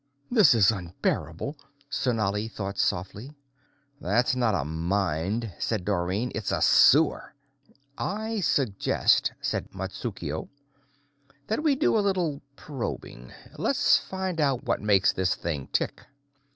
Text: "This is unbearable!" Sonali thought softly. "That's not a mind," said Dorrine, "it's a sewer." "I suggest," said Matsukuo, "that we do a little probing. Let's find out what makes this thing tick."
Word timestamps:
"This 0.31 0.55
is 0.55 0.71
unbearable!" 0.71 1.57
Sonali 1.87 2.47
thought 2.47 2.79
softly. 2.79 3.35
"That's 3.99 4.35
not 4.35 4.55
a 4.59 4.65
mind," 4.65 5.51
said 5.59 5.85
Dorrine, 5.85 6.31
"it's 6.33 6.51
a 6.51 6.59
sewer." 6.59 7.35
"I 7.99 8.39
suggest," 8.39 9.31
said 9.41 9.71
Matsukuo, 9.75 10.49
"that 11.45 11.61
we 11.61 11.75
do 11.75 11.95
a 11.95 11.99
little 12.01 12.41
probing. 12.55 13.31
Let's 13.59 13.99
find 13.99 14.41
out 14.41 14.63
what 14.63 14.81
makes 14.81 15.13
this 15.13 15.35
thing 15.35 15.67
tick." 15.71 16.01